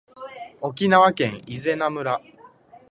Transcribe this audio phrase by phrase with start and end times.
[0.61, 2.19] 沖縄県伊是名村